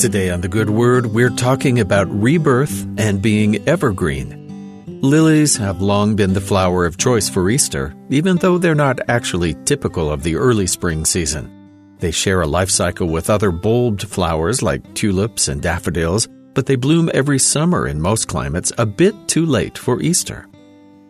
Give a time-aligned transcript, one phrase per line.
[0.00, 4.88] Today on The Good Word, we're talking about rebirth and being evergreen.
[5.02, 9.52] Lilies have long been the flower of choice for Easter, even though they're not actually
[9.66, 11.94] typical of the early spring season.
[11.98, 16.76] They share a life cycle with other bulbed flowers like tulips and daffodils, but they
[16.76, 20.48] bloom every summer in most climates a bit too late for Easter.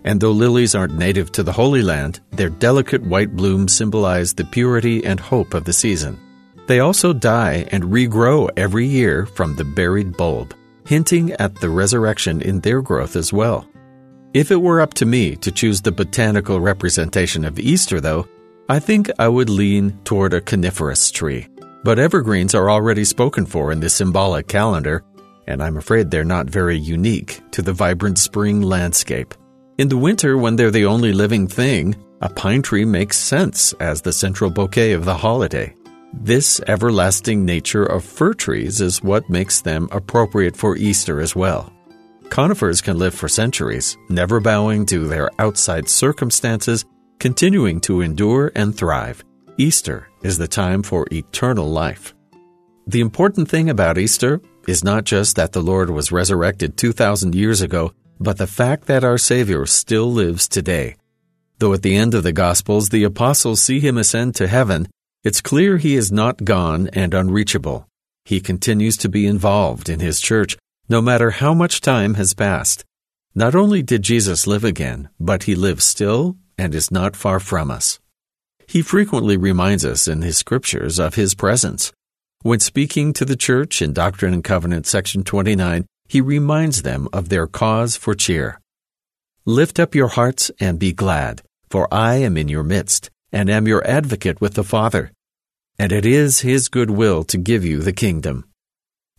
[0.02, 4.46] And though lilies aren't native to the Holy Land, their delicate white blooms symbolize the
[4.46, 6.18] purity and hope of the season.
[6.70, 10.54] They also die and regrow every year from the buried bulb,
[10.86, 13.68] hinting at the resurrection in their growth as well.
[14.34, 18.24] If it were up to me to choose the botanical representation of Easter, though,
[18.68, 21.48] I think I would lean toward a coniferous tree.
[21.82, 25.02] But evergreens are already spoken for in the symbolic calendar,
[25.48, 29.34] and I'm afraid they're not very unique to the vibrant spring landscape.
[29.78, 34.02] In the winter, when they're the only living thing, a pine tree makes sense as
[34.02, 35.74] the central bouquet of the holiday.
[36.12, 41.72] This everlasting nature of fir trees is what makes them appropriate for Easter as well.
[42.30, 46.84] Conifers can live for centuries, never bowing to their outside circumstances,
[47.18, 49.24] continuing to endure and thrive.
[49.56, 52.14] Easter is the time for eternal life.
[52.86, 57.62] The important thing about Easter is not just that the Lord was resurrected 2,000 years
[57.62, 60.96] ago, but the fact that our Savior still lives today.
[61.58, 64.88] Though at the end of the Gospels the apostles see him ascend to heaven,
[65.22, 67.86] it's clear he is not gone and unreachable.
[68.24, 70.56] He continues to be involved in his church,
[70.88, 72.84] no matter how much time has passed.
[73.34, 77.70] Not only did Jesus live again, but he lives still and is not far from
[77.70, 78.00] us.
[78.66, 81.92] He frequently reminds us in his scriptures of his presence.
[82.42, 87.28] When speaking to the church in Doctrine and Covenant section 29, he reminds them of
[87.28, 88.58] their cause for cheer.
[89.44, 93.68] Lift up your hearts and be glad, for I am in your midst and am
[93.68, 95.12] your advocate with the Father,
[95.78, 98.44] and it is His good will to give you the kingdom.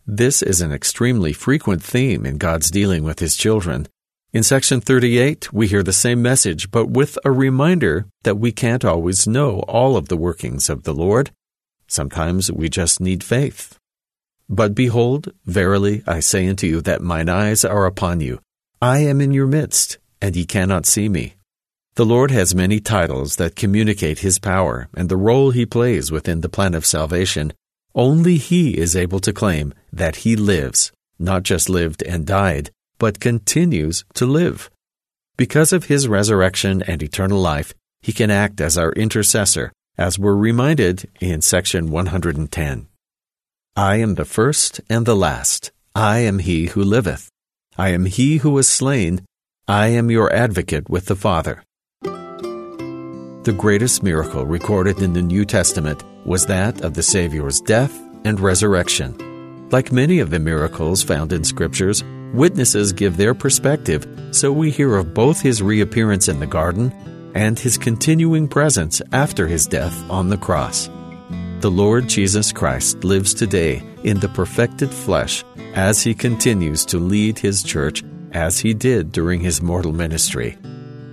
[0.06, 3.88] This is an extremely frequent theme in God's dealing with His children.
[4.32, 8.84] In section 38, we hear the same message, but with a reminder that we can't
[8.84, 11.30] always know all of the workings of the Lord.
[11.86, 13.78] Sometimes we just need faith.
[14.48, 18.40] But behold, verily I say unto you that mine eyes are upon you.
[18.80, 21.34] I am in your midst, and ye cannot see me.
[21.94, 26.40] The Lord has many titles that communicate His power and the role He plays within
[26.40, 27.52] the plan of salvation.
[27.94, 33.20] Only He is able to claim that He lives, not just lived and died, but
[33.20, 34.70] continues to live.
[35.36, 40.34] Because of His resurrection and eternal life, He can act as our intercessor, as we're
[40.34, 42.86] reminded in section 110.
[43.76, 45.72] I am the first and the last.
[45.94, 47.28] I am He who liveth.
[47.76, 49.26] I am He who was slain.
[49.68, 51.62] I am your advocate with the Father.
[53.44, 57.92] The greatest miracle recorded in the New Testament was that of the Savior's death
[58.24, 59.68] and resurrection.
[59.72, 64.94] Like many of the miracles found in Scriptures, witnesses give their perspective, so we hear
[64.94, 66.92] of both his reappearance in the garden
[67.34, 70.88] and his continuing presence after his death on the cross.
[71.58, 75.42] The Lord Jesus Christ lives today in the perfected flesh
[75.74, 80.56] as he continues to lead his church as he did during his mortal ministry.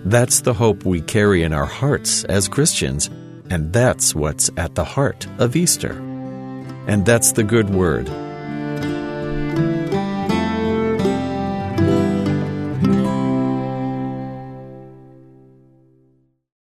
[0.06, 3.10] That's the hope we carry in our hearts as Christians,
[3.50, 5.94] and that's what's at the heart of Easter.
[6.88, 8.10] And that's the good word